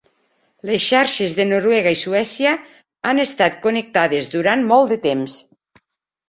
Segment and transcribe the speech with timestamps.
[0.67, 2.53] Les xarxes de Noruega i Suècia
[3.11, 5.39] han estat connectades durant molt de temps.